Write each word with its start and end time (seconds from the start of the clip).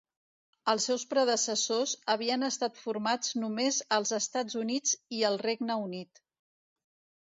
Els 0.71 0.87
seus 0.89 1.03
predecessors 1.11 1.93
havien 2.15 2.49
estat 2.49 2.81
formats 2.87 3.37
només 3.45 3.81
als 4.01 4.17
Estats 4.21 4.61
Units 4.67 5.01
i 5.21 5.25
el 5.33 5.41
Regne 5.49 5.81
Unit. 5.89 6.29